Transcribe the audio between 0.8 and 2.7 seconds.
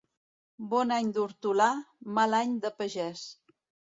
any d'hortolà, mal any